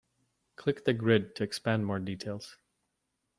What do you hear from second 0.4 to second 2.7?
Click the grid to expand more details.